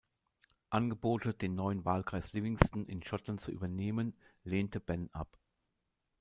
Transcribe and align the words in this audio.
Angebote, 0.71 1.31
den 1.35 1.53
neuen 1.53 1.85
Wahlkreis 1.85 2.33
Livingston 2.33 2.87
in 2.87 3.03
Schottland 3.03 3.39
zu 3.39 3.51
übernehmen, 3.51 4.17
lehnte 4.43 4.79
Benn 4.79 5.11
ab. 5.13 5.37